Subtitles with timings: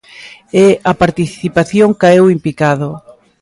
[0.65, 2.89] E a participación caeu en picado.